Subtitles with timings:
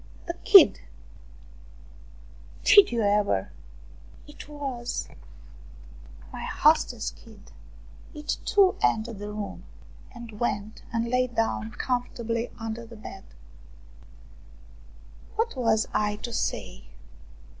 [0.25, 0.79] The kid!
[2.63, 3.51] Did you ever!
[4.25, 5.15] It was my
[6.31, 7.51] 48 ROUMANIAN STORIES hostess' kid!
[8.15, 9.63] It, too, entered the room
[10.11, 13.25] and went and lay down comfortably under the bed.
[15.35, 16.85] What was I to say